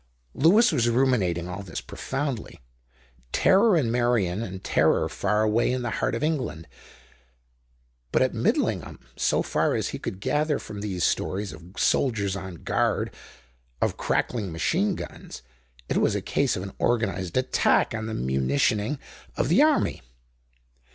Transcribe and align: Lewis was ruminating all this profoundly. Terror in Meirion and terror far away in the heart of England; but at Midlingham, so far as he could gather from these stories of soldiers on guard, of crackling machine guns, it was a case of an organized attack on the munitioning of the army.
Lewis 0.33 0.71
was 0.71 0.89
ruminating 0.89 1.47
all 1.47 1.61
this 1.61 1.79
profoundly. 1.79 2.59
Terror 3.31 3.77
in 3.77 3.91
Meirion 3.91 4.41
and 4.41 4.63
terror 4.63 5.07
far 5.07 5.43
away 5.43 5.71
in 5.71 5.83
the 5.83 5.91
heart 6.01 6.15
of 6.15 6.23
England; 6.23 6.67
but 8.11 8.23
at 8.23 8.33
Midlingham, 8.33 8.99
so 9.15 9.43
far 9.43 9.75
as 9.75 9.89
he 9.89 9.99
could 9.99 10.19
gather 10.19 10.57
from 10.57 10.81
these 10.81 11.03
stories 11.03 11.53
of 11.53 11.73
soldiers 11.77 12.35
on 12.35 12.63
guard, 12.63 13.13
of 13.79 13.95
crackling 13.95 14.51
machine 14.51 14.95
guns, 14.95 15.43
it 15.87 15.97
was 15.97 16.15
a 16.15 16.21
case 16.23 16.55
of 16.55 16.63
an 16.63 16.73
organized 16.79 17.37
attack 17.37 17.93
on 17.93 18.07
the 18.07 18.13
munitioning 18.15 18.97
of 19.37 19.49
the 19.49 19.61
army. 19.61 20.01